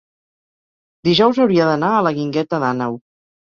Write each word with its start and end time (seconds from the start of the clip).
dijous 1.09 1.41
hauria 1.45 1.69
d'anar 1.73 1.93
a 1.93 2.01
la 2.09 2.17
Guingueta 2.19 2.65
d'Àneu. 2.67 3.01